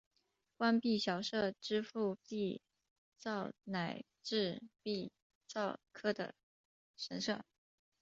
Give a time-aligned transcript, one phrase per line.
[0.57, 2.63] 官币小社支付币
[3.21, 5.11] 帛乃至币
[5.47, 6.33] 帛料的
[6.97, 7.45] 神社。